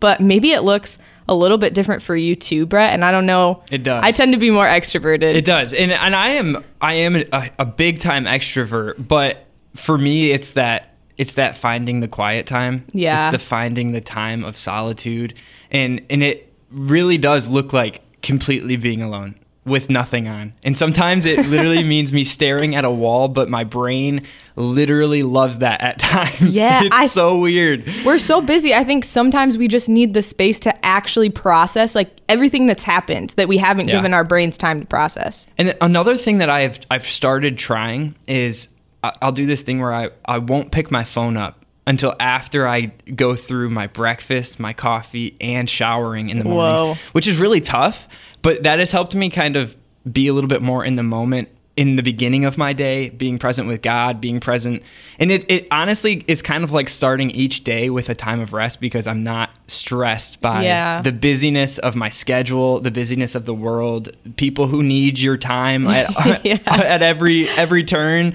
But 0.00 0.20
maybe 0.20 0.50
it 0.50 0.62
looks 0.62 0.98
a 1.28 1.34
little 1.34 1.58
bit 1.58 1.74
different 1.74 2.02
for 2.02 2.16
you 2.16 2.34
too, 2.34 2.66
Brett. 2.66 2.92
And 2.92 3.04
I 3.04 3.10
don't 3.10 3.26
know. 3.26 3.62
It 3.70 3.82
does. 3.82 4.02
I 4.04 4.10
tend 4.12 4.32
to 4.32 4.38
be 4.38 4.50
more 4.50 4.66
extroverted. 4.66 5.34
It 5.34 5.44
does, 5.44 5.74
and 5.74 5.92
and 5.92 6.16
I 6.16 6.30
am 6.30 6.64
I 6.80 6.94
am 6.94 7.16
a, 7.16 7.50
a 7.58 7.66
big 7.66 7.98
time 7.98 8.24
extrovert, 8.24 9.06
but 9.06 9.44
for 9.74 9.98
me, 9.98 10.30
it's 10.32 10.52
that 10.52 10.94
it's 11.16 11.34
that 11.34 11.56
finding 11.56 12.00
the 12.00 12.08
quiet 12.08 12.46
time. 12.46 12.84
Yeah. 12.92 13.26
it's 13.26 13.32
the 13.32 13.38
finding 13.44 13.92
the 13.92 14.00
time 14.00 14.44
of 14.44 14.56
solitude, 14.56 15.34
and 15.70 16.00
and 16.10 16.22
it 16.22 16.52
really 16.70 17.18
does 17.18 17.48
look 17.50 17.72
like 17.72 18.02
completely 18.22 18.76
being 18.76 19.02
alone 19.02 19.34
with 19.64 19.90
nothing 19.90 20.26
on. 20.28 20.54
And 20.62 20.78
sometimes 20.78 21.26
it 21.26 21.46
literally 21.46 21.84
means 21.94 22.10
me 22.12 22.24
staring 22.24 22.74
at 22.74 22.84
a 22.86 22.90
wall, 22.90 23.28
but 23.28 23.50
my 23.50 23.64
brain 23.64 24.20
literally 24.56 25.22
loves 25.22 25.58
that 25.58 25.80
at 25.82 25.98
times. 25.98 26.56
Yeah, 26.56 26.84
it's 26.84 26.94
I- 26.96 27.06
so 27.06 27.38
weird. 27.38 27.84
We're 28.04 28.18
so 28.18 28.40
busy. 28.40 28.74
I 28.74 28.82
think 28.84 29.04
sometimes 29.04 29.58
we 29.58 29.68
just 29.68 29.88
need 29.88 30.14
the 30.14 30.22
space 30.22 30.58
to 30.60 30.84
actually 30.86 31.30
process 31.30 31.94
like 31.94 32.10
everything 32.28 32.66
that's 32.66 32.84
happened 32.84 33.30
that 33.36 33.46
we 33.48 33.58
haven't 33.58 33.88
Yeah. 33.88 33.96
given 33.96 34.14
our 34.14 34.24
brains 34.24 34.56
time 34.56 34.80
to 34.80 34.86
process. 34.86 35.46
And 35.58 35.76
another 35.80 36.16
thing 36.16 36.38
that 36.38 36.48
I've 36.50 36.78
I've 36.90 37.06
started 37.06 37.58
trying 37.58 38.14
is 38.26 38.68
I'll 39.02 39.32
do 39.32 39.46
this 39.46 39.62
thing 39.62 39.80
where 39.80 39.94
I, 39.94 40.10
I 40.24 40.38
won't 40.38 40.72
pick 40.72 40.90
my 40.90 41.04
phone 41.04 41.36
up 41.36 41.64
until 41.86 42.14
after 42.20 42.66
I 42.68 42.92
go 43.14 43.34
through 43.36 43.70
my 43.70 43.86
breakfast, 43.86 44.58
my 44.60 44.72
coffee, 44.72 45.36
and 45.40 45.70
showering 45.70 46.28
in 46.30 46.38
the 46.38 46.44
mornings, 46.44 46.80
Whoa. 46.80 46.94
which 47.12 47.26
is 47.26 47.38
really 47.38 47.60
tough. 47.60 48.08
But 48.42 48.62
that 48.64 48.78
has 48.78 48.90
helped 48.90 49.14
me 49.14 49.30
kind 49.30 49.56
of 49.56 49.76
be 50.10 50.26
a 50.28 50.32
little 50.34 50.48
bit 50.48 50.62
more 50.62 50.84
in 50.84 50.96
the 50.96 51.02
moment 51.02 51.48
in 51.76 51.94
the 51.94 52.02
beginning 52.02 52.44
of 52.44 52.58
my 52.58 52.72
day, 52.72 53.08
being 53.10 53.38
present 53.38 53.68
with 53.68 53.82
God, 53.82 54.20
being 54.20 54.40
present. 54.40 54.82
And 55.20 55.30
it, 55.30 55.48
it 55.48 55.68
honestly 55.70 56.24
is 56.26 56.42
kind 56.42 56.64
of 56.64 56.72
like 56.72 56.88
starting 56.88 57.30
each 57.30 57.62
day 57.62 57.88
with 57.88 58.08
a 58.08 58.16
time 58.16 58.40
of 58.40 58.52
rest 58.52 58.80
because 58.80 59.06
I'm 59.06 59.22
not 59.22 59.50
stressed 59.68 60.40
by 60.40 60.64
Yeah. 60.64 61.02
the 61.02 61.12
busyness 61.12 61.78
of 61.78 61.94
my 61.94 62.08
schedule, 62.08 62.80
the 62.80 62.90
busyness 62.90 63.36
of 63.36 63.44
the 63.44 63.54
world, 63.54 64.08
people 64.36 64.66
who 64.66 64.82
need 64.82 65.20
your 65.20 65.36
time 65.36 65.86
at, 65.86 66.10
Yeah. 66.44 66.58
at 66.66 67.00
every 67.00 67.48
every 67.50 67.84
turn. 67.84 68.34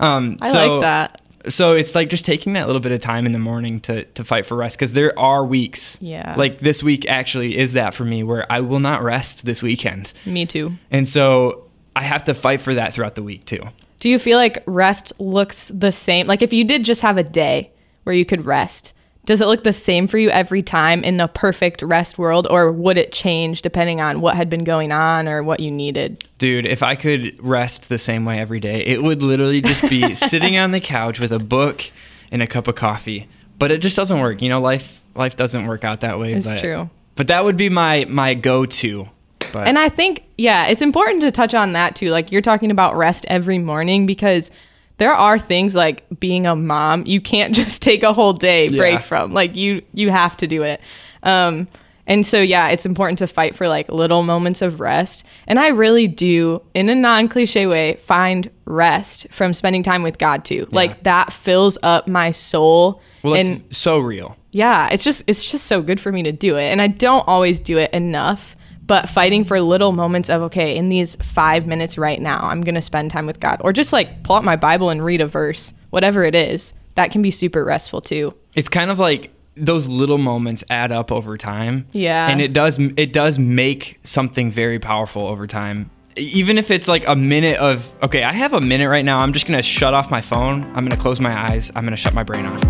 Um, 0.00 0.36
I 0.40 0.52
so, 0.52 0.74
like 0.74 0.80
that. 0.82 1.22
So 1.48 1.74
it's 1.74 1.94
like 1.94 2.10
just 2.10 2.24
taking 2.24 2.52
that 2.54 2.66
little 2.66 2.80
bit 2.80 2.92
of 2.92 3.00
time 3.00 3.24
in 3.24 3.32
the 3.32 3.38
morning 3.38 3.80
to 3.80 4.04
to 4.04 4.24
fight 4.24 4.44
for 4.44 4.56
rest 4.56 4.76
because 4.76 4.92
there 4.92 5.18
are 5.18 5.44
weeks. 5.44 5.98
Yeah. 6.00 6.34
Like 6.36 6.58
this 6.58 6.82
week 6.82 7.08
actually 7.08 7.56
is 7.56 7.72
that 7.72 7.94
for 7.94 8.04
me 8.04 8.22
where 8.22 8.50
I 8.52 8.60
will 8.60 8.80
not 8.80 9.02
rest 9.02 9.44
this 9.44 9.62
weekend, 9.62 10.12
Me 10.26 10.46
too. 10.46 10.76
and 10.90 11.08
so 11.08 11.68
I 11.96 12.02
have 12.02 12.24
to 12.26 12.34
fight 12.34 12.60
for 12.60 12.74
that 12.74 12.94
throughout 12.94 13.14
the 13.14 13.22
week 13.22 13.44
too. 13.44 13.60
Do 14.00 14.08
you 14.08 14.18
feel 14.18 14.38
like 14.38 14.62
rest 14.66 15.12
looks 15.18 15.70
the 15.74 15.90
same? 15.90 16.26
Like 16.26 16.42
if 16.42 16.52
you 16.52 16.64
did 16.64 16.84
just 16.84 17.02
have 17.02 17.18
a 17.18 17.24
day 17.24 17.72
where 18.04 18.14
you 18.14 18.24
could 18.24 18.46
rest, 18.46 18.92
does 19.28 19.42
it 19.42 19.46
look 19.46 19.62
the 19.62 19.74
same 19.74 20.06
for 20.06 20.16
you 20.16 20.30
every 20.30 20.62
time 20.62 21.04
in 21.04 21.18
the 21.18 21.28
perfect 21.28 21.82
rest 21.82 22.16
world 22.16 22.46
or 22.48 22.72
would 22.72 22.96
it 22.96 23.12
change 23.12 23.60
depending 23.60 24.00
on 24.00 24.22
what 24.22 24.34
had 24.34 24.48
been 24.48 24.64
going 24.64 24.90
on 24.90 25.28
or 25.28 25.42
what 25.42 25.60
you 25.60 25.70
needed? 25.70 26.26
Dude, 26.38 26.64
if 26.64 26.82
I 26.82 26.94
could 26.94 27.36
rest 27.44 27.90
the 27.90 27.98
same 27.98 28.24
way 28.24 28.40
every 28.40 28.58
day, 28.58 28.82
it 28.86 29.02
would 29.02 29.22
literally 29.22 29.60
just 29.60 29.86
be 29.90 30.14
sitting 30.14 30.56
on 30.56 30.70
the 30.70 30.80
couch 30.80 31.20
with 31.20 31.30
a 31.30 31.38
book 31.38 31.90
and 32.32 32.40
a 32.40 32.46
cup 32.46 32.68
of 32.68 32.76
coffee. 32.76 33.28
But 33.58 33.70
it 33.70 33.82
just 33.82 33.96
doesn't 33.96 34.18
work. 34.18 34.40
You 34.40 34.48
know, 34.48 34.62
life 34.62 35.04
life 35.14 35.36
doesn't 35.36 35.66
work 35.66 35.84
out 35.84 36.00
that 36.00 36.18
way. 36.18 36.32
It's 36.32 36.50
but, 36.50 36.60
true. 36.60 36.88
But 37.14 37.28
that 37.28 37.44
would 37.44 37.58
be 37.58 37.68
my 37.68 38.06
my 38.08 38.32
go 38.32 38.64
to. 38.64 39.10
But 39.52 39.68
And 39.68 39.78
I 39.78 39.90
think, 39.90 40.24
yeah, 40.38 40.68
it's 40.68 40.80
important 40.80 41.20
to 41.20 41.30
touch 41.30 41.52
on 41.52 41.74
that 41.74 41.94
too. 41.94 42.12
Like 42.12 42.32
you're 42.32 42.40
talking 42.40 42.70
about 42.70 42.96
rest 42.96 43.26
every 43.28 43.58
morning 43.58 44.06
because 44.06 44.50
there 44.98 45.14
are 45.14 45.38
things 45.38 45.74
like 45.74 46.04
being 46.20 46.46
a 46.46 46.54
mom, 46.54 47.04
you 47.06 47.20
can't 47.20 47.54
just 47.62 47.82
take 47.82 48.02
a 48.02 48.12
whole 48.12 48.32
day 48.34 48.68
break 48.68 48.94
Yeah. 48.94 48.98
from. 49.00 49.32
Like 49.32 49.56
you 49.56 49.82
you 49.94 50.10
have 50.10 50.36
to 50.38 50.46
do 50.46 50.62
it. 50.62 50.80
Um 51.22 51.66
and 52.06 52.24
so 52.24 52.40
yeah, 52.40 52.68
it's 52.70 52.86
important 52.86 53.18
to 53.18 53.26
fight 53.26 53.54
for 53.54 53.68
like 53.68 53.90
little 53.90 54.22
moments 54.22 54.62
of 54.62 54.80
rest. 54.80 55.24
And 55.46 55.58
I 55.58 55.68
really 55.68 56.06
do 56.08 56.62
in 56.72 56.88
a 56.88 56.94
non-cliche 56.94 57.66
way 57.66 57.96
find 57.96 58.50
rest 58.64 59.26
from 59.30 59.52
spending 59.52 59.82
time 59.82 60.02
with 60.02 60.16
God 60.18 60.42
too. 60.44 60.66
Like 60.70 61.02
that 61.02 61.32
fills 61.34 61.76
up 61.82 62.08
my 62.08 62.30
soul. 62.30 63.02
well, 63.22 63.34
it's 63.34 63.48
and 63.48 63.62
so 63.70 63.98
real. 63.98 64.36
yeah, 64.52 64.88
it's 64.90 65.04
just 65.04 65.22
it's 65.26 65.44
just 65.44 65.66
so 65.66 65.82
good 65.82 66.00
for 66.00 66.10
me 66.10 66.22
to 66.22 66.32
do 66.32 66.56
it. 66.56 66.64
And 66.72 66.80
I 66.80 66.86
don't 66.86 67.28
always 67.28 67.60
do 67.60 67.76
it 67.76 67.92
enough, 67.92 68.56
but 68.88 69.08
fighting 69.08 69.44
for 69.44 69.60
little 69.60 69.92
moments 69.92 70.28
of 70.28 70.42
okay, 70.42 70.74
in 70.74 70.88
these 70.88 71.14
5 71.16 71.66
minutes 71.66 71.96
right 71.96 72.20
now, 72.20 72.40
I'm 72.42 72.62
going 72.62 72.74
to 72.74 72.82
spend 72.82 73.12
time 73.12 73.26
with 73.26 73.38
God 73.38 73.60
or 73.60 73.72
just 73.72 73.92
like 73.92 74.24
pull 74.24 74.34
out 74.34 74.44
my 74.44 74.56
Bible 74.56 74.90
and 74.90 75.04
read 75.04 75.20
a 75.20 75.26
verse, 75.26 75.72
whatever 75.90 76.24
it 76.24 76.34
is. 76.34 76.72
That 76.96 77.12
can 77.12 77.22
be 77.22 77.30
super 77.30 77.64
restful 77.64 78.00
too. 78.00 78.34
It's 78.56 78.68
kind 78.68 78.90
of 78.90 78.98
like 78.98 79.30
those 79.54 79.86
little 79.86 80.18
moments 80.18 80.64
add 80.70 80.90
up 80.90 81.12
over 81.12 81.36
time. 81.36 81.86
Yeah. 81.92 82.28
And 82.28 82.40
it 82.40 82.52
does 82.52 82.78
it 82.78 83.12
does 83.12 83.38
make 83.38 84.00
something 84.02 84.50
very 84.50 84.78
powerful 84.78 85.26
over 85.26 85.46
time. 85.46 85.90
Even 86.16 86.58
if 86.58 86.70
it's 86.70 86.88
like 86.88 87.06
a 87.06 87.14
minute 87.14 87.58
of 87.58 87.94
okay, 88.02 88.24
I 88.24 88.32
have 88.32 88.52
a 88.52 88.60
minute 88.60 88.88
right 88.88 89.04
now. 89.04 89.18
I'm 89.18 89.32
just 89.32 89.46
gonna 89.46 89.62
shut 89.62 89.94
off 89.94 90.10
my 90.10 90.20
phone. 90.20 90.64
I'm 90.74 90.84
gonna 90.84 90.96
close 90.96 91.20
my 91.20 91.50
eyes. 91.50 91.70
I'm 91.76 91.84
gonna 91.84 91.96
shut 91.96 92.14
my 92.14 92.24
brain 92.24 92.46
off. 92.46 92.64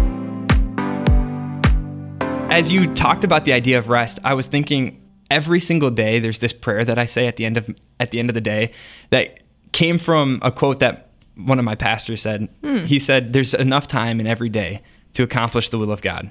As 2.50 2.72
you 2.72 2.92
talked 2.94 3.24
about 3.24 3.44
the 3.44 3.52
idea 3.52 3.78
of 3.78 3.88
rest, 3.88 4.18
I 4.24 4.34
was 4.34 4.46
thinking 4.46 5.07
every 5.30 5.60
single 5.60 5.90
day 5.90 6.18
there's 6.18 6.38
this 6.38 6.52
prayer 6.52 6.84
that 6.84 6.98
I 6.98 7.04
say 7.04 7.26
at 7.26 7.36
the 7.36 7.44
end 7.44 7.56
of 7.56 7.68
at 8.00 8.10
the 8.10 8.18
end 8.18 8.30
of 8.30 8.34
the 8.34 8.40
day 8.40 8.72
that 9.10 9.40
came 9.72 9.98
from 9.98 10.38
a 10.42 10.50
quote 10.50 10.80
that 10.80 11.10
one 11.36 11.58
of 11.58 11.64
my 11.64 11.74
pastors 11.74 12.22
said. 12.22 12.48
Hmm. 12.62 12.84
He 12.84 12.98
said, 12.98 13.32
"There's 13.32 13.54
enough 13.54 13.86
time 13.86 14.20
in 14.20 14.26
every 14.26 14.48
day 14.48 14.82
to 15.14 15.22
accomplish 15.22 15.68
the 15.68 15.78
will 15.78 15.92
of 15.92 16.02
God." 16.02 16.30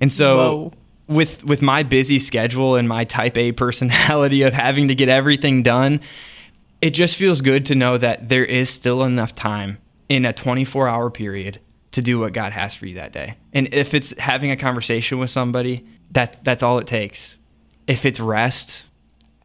And 0.00 0.12
so 0.12 0.36
Whoa. 0.36 0.72
with 1.08 1.44
with 1.44 1.62
my 1.62 1.82
busy 1.82 2.18
schedule 2.18 2.76
and 2.76 2.88
my 2.88 3.04
type 3.04 3.36
A 3.36 3.52
personality 3.64 4.42
of 4.42 4.52
having 4.52 4.88
to 4.88 4.94
get 4.94 5.08
everything 5.08 5.62
done, 5.62 6.00
it 6.80 6.90
just 6.90 7.16
feels 7.16 7.40
good 7.40 7.64
to 7.66 7.74
know 7.74 7.96
that 7.98 8.28
there 8.28 8.44
is 8.44 8.68
still 8.68 9.02
enough 9.02 9.34
time 9.34 9.78
in 10.08 10.26
a 10.26 10.32
24 10.32 10.88
hour 10.88 11.10
period 11.10 11.60
to 11.92 12.02
do 12.02 12.18
what 12.18 12.32
God 12.32 12.52
has 12.52 12.74
for 12.74 12.86
you 12.86 12.94
that 12.96 13.12
day. 13.12 13.36
And 13.52 13.72
if 13.72 13.94
it's 13.94 14.16
having 14.18 14.50
a 14.50 14.56
conversation 14.56 15.18
with 15.18 15.30
somebody, 15.30 15.86
that 16.10 16.42
that's 16.44 16.62
all 16.62 16.78
it 16.78 16.86
takes. 16.86 17.38
If 17.86 18.04
it's 18.06 18.20
rest, 18.20 18.88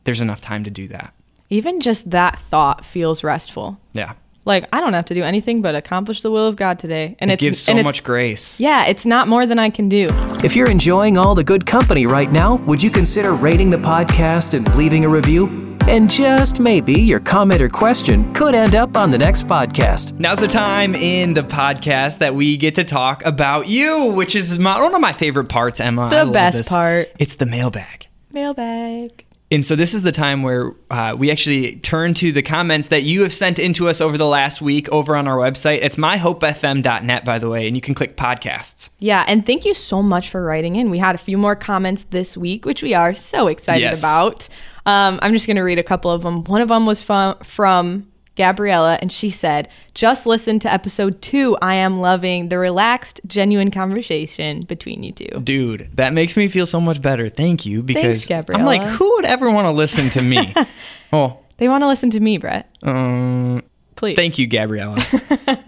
there's 0.03 0.21
enough 0.21 0.41
time 0.41 0.63
to 0.63 0.69
do 0.69 0.87
that. 0.89 1.13
Even 1.49 1.81
just 1.81 2.11
that 2.11 2.37
thought 2.37 2.85
feels 2.85 3.23
restful. 3.23 3.79
Yeah. 3.93 4.13
Like 4.45 4.65
I 4.71 4.79
don't 4.79 4.93
have 4.93 5.05
to 5.05 5.13
do 5.13 5.23
anything 5.23 5.61
but 5.61 5.75
accomplish 5.75 6.21
the 6.21 6.31
will 6.31 6.47
of 6.47 6.55
God 6.55 6.79
today. 6.79 7.15
And 7.19 7.29
It 7.29 7.35
it's 7.35 7.41
gives 7.41 7.59
so 7.59 7.73
and 7.73 7.83
much 7.83 8.03
grace. 8.03 8.59
Yeah, 8.59 8.85
it's 8.85 9.05
not 9.05 9.27
more 9.27 9.45
than 9.45 9.59
I 9.59 9.69
can 9.69 9.89
do. 9.89 10.09
If 10.43 10.55
you're 10.55 10.69
enjoying 10.69 11.17
all 11.17 11.35
the 11.35 11.43
good 11.43 11.65
company 11.65 12.05
right 12.05 12.31
now, 12.31 12.55
would 12.57 12.81
you 12.81 12.89
consider 12.89 13.33
rating 13.33 13.69
the 13.69 13.77
podcast 13.77 14.53
and 14.53 14.73
leaving 14.77 15.03
a 15.03 15.09
review? 15.09 15.65
And 15.87 16.09
just 16.09 16.59
maybe 16.59 16.93
your 16.93 17.21
comment 17.21 17.61
or 17.61 17.69
question 17.69 18.33
could 18.33 18.53
end 18.55 18.75
up 18.75 18.97
on 18.97 19.09
the 19.09 19.17
next 19.17 19.47
podcast. 19.47 20.17
Now's 20.19 20.37
the 20.39 20.47
time 20.47 20.95
in 20.95 21.33
the 21.33 21.43
podcast 21.43 22.17
that 22.19 22.35
we 22.35 22.57
get 22.57 22.75
to 22.75 22.83
talk 22.83 23.25
about 23.25 23.69
you, 23.69 24.11
which 24.13 24.35
is 24.35 24.59
my, 24.59 24.81
one 24.81 24.93
of 24.93 24.99
my 24.99 25.13
favorite 25.13 25.47
parts, 25.47 25.79
Emma. 25.79 26.09
The 26.09 26.17
I 26.17 26.23
love 26.23 26.33
best 26.33 26.57
this. 26.57 26.69
part. 26.69 27.09
It's 27.19 27.35
the 27.35 27.45
mailbag. 27.45 28.06
Mailbag. 28.33 29.23
And 29.49 29.65
so 29.65 29.77
this 29.77 29.93
is 29.93 30.03
the 30.03 30.11
time 30.11 30.43
where 30.43 30.73
uh, 30.91 31.15
we 31.17 31.31
actually 31.31 31.77
turn 31.77 32.13
to 32.15 32.33
the 32.33 32.41
comments 32.41 32.89
that 32.89 33.03
you 33.03 33.21
have 33.21 33.31
sent 33.31 33.59
into 33.59 33.87
us 33.87 34.01
over 34.01 34.17
the 34.17 34.25
last 34.25 34.61
week 34.61 34.89
over 34.89 35.15
on 35.15 35.25
our 35.25 35.37
website. 35.37 35.79
It's 35.81 35.95
myhopefm.net, 35.95 37.23
by 37.23 37.39
the 37.39 37.47
way, 37.49 37.65
and 37.65 37.75
you 37.75 37.79
can 37.81 37.95
click 37.95 38.17
podcasts. 38.17 38.89
Yeah, 38.99 39.23
and 39.25 39.45
thank 39.45 39.63
you 39.63 39.73
so 39.73 40.03
much 40.03 40.29
for 40.29 40.43
writing 40.43 40.75
in. 40.75 40.89
We 40.89 40.97
had 40.97 41.15
a 41.15 41.17
few 41.17 41.37
more 41.37 41.55
comments 41.55 42.05
this 42.09 42.35
week, 42.35 42.65
which 42.65 42.83
we 42.83 42.93
are 42.93 43.13
so 43.13 43.47
excited 43.47 43.81
Yes. 43.83 43.99
about. 44.01 44.49
Um, 44.85 45.17
I'm 45.21 45.31
just 45.31 45.47
going 45.47 45.55
to 45.57 45.63
read 45.63 45.79
a 45.79 45.83
couple 45.83 46.11
of 46.11 46.23
them. 46.23 46.43
One 46.43 46.59
of 46.61 46.67
them 46.67 46.85
was 46.85 47.01
from, 47.01 47.37
from 47.39 48.07
Gabriella, 48.37 48.97
and 49.01 49.11
she 49.11 49.29
said, 49.29 49.67
Just 49.93 50.25
listen 50.25 50.59
to 50.59 50.71
episode 50.71 51.21
two. 51.21 51.57
I 51.61 51.73
am 51.75 51.99
loving 51.99 52.47
the 52.47 52.57
relaxed, 52.57 53.19
genuine 53.27 53.71
conversation 53.71 54.61
between 54.61 55.03
you 55.03 55.11
two. 55.11 55.41
Dude, 55.43 55.89
that 55.95 56.13
makes 56.13 56.37
me 56.37 56.47
feel 56.47 56.65
so 56.65 56.79
much 56.79 57.01
better. 57.01 57.27
Thank 57.27 57.65
you 57.65 57.83
because 57.83 58.25
Gabriella. 58.25 58.61
I'm 58.61 58.65
like, 58.65 58.83
who 58.83 59.13
would 59.15 59.25
ever 59.25 59.51
want 59.51 59.65
to 59.65 59.71
listen 59.71 60.09
to 60.11 60.21
me? 60.21 60.53
oh, 61.11 61.39
They 61.57 61.67
want 61.67 61.81
to 61.81 61.87
listen 61.87 62.09
to 62.11 62.19
me, 62.21 62.37
Brett. 62.37 62.69
um, 62.83 63.61
Please. 63.97 64.15
thank 64.15 64.37
you, 64.39 64.47
Gabriella. 64.47 65.03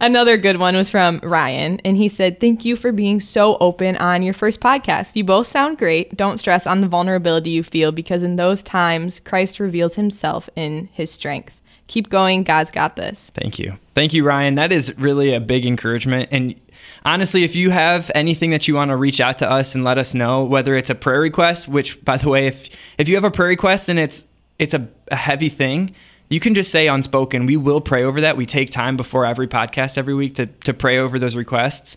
Another 0.00 0.36
good 0.36 0.58
one 0.58 0.74
was 0.74 0.90
from 0.90 1.20
Ryan, 1.22 1.80
and 1.84 1.96
he 1.96 2.08
said, 2.08 2.40
Thank 2.40 2.64
you 2.64 2.76
for 2.76 2.92
being 2.92 3.20
so 3.20 3.56
open 3.58 3.96
on 3.96 4.22
your 4.22 4.34
first 4.34 4.60
podcast. 4.60 5.16
You 5.16 5.24
both 5.24 5.46
sound 5.46 5.78
great. 5.78 6.16
Don't 6.16 6.38
stress 6.38 6.66
on 6.66 6.80
the 6.80 6.88
vulnerability 6.88 7.50
you 7.50 7.62
feel 7.62 7.92
because 7.92 8.22
in 8.22 8.36
those 8.36 8.62
times, 8.62 9.20
Christ 9.20 9.60
reveals 9.60 9.94
himself 9.94 10.50
in 10.56 10.88
his 10.92 11.10
strength. 11.10 11.60
Keep 11.86 12.08
going. 12.08 12.42
God's 12.44 12.70
got 12.70 12.96
this. 12.96 13.30
Thank 13.34 13.58
you. 13.58 13.78
Thank 13.94 14.14
you, 14.14 14.24
Ryan. 14.24 14.54
That 14.54 14.72
is 14.72 14.94
really 14.98 15.34
a 15.34 15.40
big 15.40 15.66
encouragement. 15.66 16.30
And 16.32 16.58
honestly, 17.04 17.44
if 17.44 17.54
you 17.54 17.70
have 17.70 18.10
anything 18.14 18.50
that 18.50 18.66
you 18.66 18.74
want 18.74 18.90
to 18.90 18.96
reach 18.96 19.20
out 19.20 19.38
to 19.38 19.50
us 19.50 19.74
and 19.74 19.84
let 19.84 19.98
us 19.98 20.14
know, 20.14 20.44
whether 20.44 20.74
it's 20.76 20.90
a 20.90 20.94
prayer 20.94 21.20
request, 21.20 21.68
which 21.68 22.02
by 22.04 22.16
the 22.16 22.28
way, 22.28 22.46
if 22.46 22.68
if 22.98 23.08
you 23.08 23.14
have 23.16 23.24
a 23.24 23.30
prayer 23.30 23.50
request 23.50 23.88
and 23.88 23.98
it's 23.98 24.26
it's 24.58 24.72
a, 24.72 24.88
a 25.08 25.16
heavy 25.16 25.48
thing, 25.48 25.94
you 26.30 26.40
can 26.40 26.54
just 26.54 26.70
say 26.70 26.88
unspoken. 26.88 27.46
We 27.46 27.56
will 27.56 27.80
pray 27.80 28.02
over 28.02 28.20
that. 28.22 28.36
We 28.36 28.46
take 28.46 28.70
time 28.70 28.96
before 28.96 29.26
every 29.26 29.46
podcast 29.48 29.98
every 29.98 30.14
week 30.14 30.34
to, 30.36 30.46
to 30.46 30.74
pray 30.74 30.98
over 30.98 31.18
those 31.18 31.36
requests. 31.36 31.96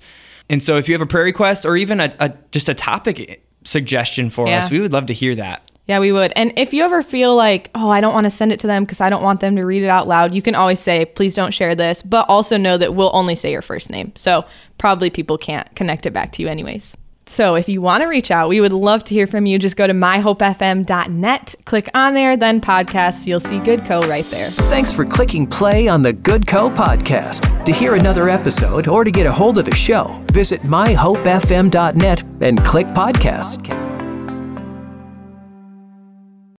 And 0.49 0.61
so 0.61 0.77
if 0.77 0.87
you 0.87 0.93
have 0.95 1.01
a 1.01 1.05
prayer 1.05 1.23
request 1.25 1.65
or 1.65 1.75
even 1.77 1.99
a, 1.99 2.13
a 2.19 2.33
just 2.51 2.69
a 2.69 2.73
topic 2.73 3.43
suggestion 3.63 4.29
for 4.29 4.47
Yeah. 4.47 4.59
us, 4.59 4.69
we 4.71 4.79
would 4.79 4.93
love 4.93 5.07
to 5.07 5.13
hear 5.13 5.35
that. 5.35 5.69
Yeah, 5.87 5.99
we 5.99 6.11
would. 6.11 6.33
And 6.35 6.51
if 6.57 6.73
you 6.73 6.83
ever 6.83 7.01
feel 7.01 7.33
like, 7.35 7.69
oh, 7.73 7.89
I 7.89 8.01
don't 8.01 8.13
want 8.13 8.25
to 8.25 8.29
send 8.29 8.51
it 8.51 8.59
to 8.59 8.67
them 8.67 8.83
because 8.83 8.99
I 8.99 9.09
don't 9.09 9.23
want 9.23 9.39
them 9.39 9.55
to 9.55 9.63
read 9.63 9.83
it 9.83 9.87
out 9.87 10.05
loud, 10.07 10.33
you 10.33 10.41
can 10.41 10.53
always 10.53 10.79
say, 10.81 11.05
please 11.05 11.33
don't 11.33 11.53
share 11.53 11.75
this. 11.75 12.01
But 12.01 12.25
also 12.29 12.57
know 12.57 12.77
that 12.77 12.93
we'll 12.93 13.11
only 13.13 13.35
say 13.35 13.51
your 13.53 13.61
first 13.61 13.89
name. 13.89 14.11
So 14.17 14.45
probably 14.77 15.09
people 15.09 15.37
can't 15.37 15.73
connect 15.77 16.05
it 16.05 16.11
back 16.11 16.33
to 16.33 16.41
you, 16.43 16.49
anyways. 16.49 16.97
So 17.29 17.55
if 17.55 17.67
you 17.67 17.81
want 17.81 18.03
to 18.03 18.07
reach 18.07 18.31
out, 18.31 18.49
we 18.49 18.61
would 18.61 18.73
love 18.73 19.03
to 19.05 19.13
hear 19.13 19.27
from 19.27 19.45
you. 19.45 19.59
Just 19.59 19.75
go 19.75 19.87
to 19.87 19.93
myhopefm.net, 19.93 21.55
click 21.65 21.89
on 21.93 22.13
there, 22.13 22.37
then 22.37 22.61
podcasts. 22.61 23.27
You'll 23.27 23.39
see 23.39 23.59
Good 23.59 23.85
Co 23.85 23.99
right 24.01 24.29
there. 24.31 24.51
Thanks 24.51 24.91
for 24.91 25.05
clicking 25.05 25.47
play 25.47 25.87
on 25.87 26.01
the 26.01 26.13
Good 26.13 26.47
Co 26.47 26.69
podcast. 26.69 27.65
To 27.65 27.71
hear 27.71 27.95
another 27.95 28.29
episode 28.29 28.87
or 28.87 29.03
to 29.03 29.11
get 29.11 29.25
a 29.25 29.31
hold 29.31 29.57
of 29.57 29.65
the 29.65 29.75
show, 29.75 30.23
visit 30.31 30.61
myhopefm.net 30.61 32.23
and 32.41 32.63
click 32.63 32.87
podcasts. 32.87 33.96